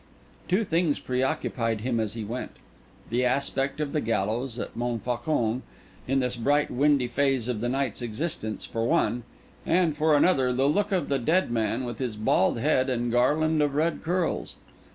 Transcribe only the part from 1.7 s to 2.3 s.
him as he